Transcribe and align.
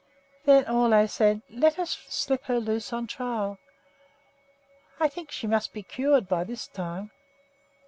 Then 0.45 0.65
Ole 0.67 1.07
said: 1.07 1.43
"Now 1.47 1.59
let 1.67 1.77
us 1.77 1.91
slip 2.09 2.45
her 2.45 2.59
loose 2.59 2.91
on 2.91 3.05
trial. 3.05 3.59
I 4.99 5.07
think 5.07 5.29
she 5.29 5.45
must 5.45 5.73
be 5.73 5.83
cured 5.83 6.27
by 6.27 6.43
this 6.43 6.65
time." 6.67 7.11